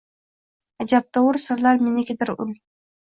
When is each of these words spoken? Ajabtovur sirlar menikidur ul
Ajabtovur 0.85 1.39
sirlar 1.43 1.85
menikidur 1.89 2.33
ul 2.37 2.57